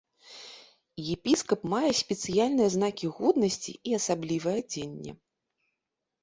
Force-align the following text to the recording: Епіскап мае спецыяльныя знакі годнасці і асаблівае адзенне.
Епіскап 1.15 1.61
мае 1.73 1.91
спецыяльныя 2.01 2.69
знакі 2.77 3.05
годнасці 3.19 3.71
і 3.91 3.95
асаблівае 3.99 4.57
адзенне. 4.63 5.11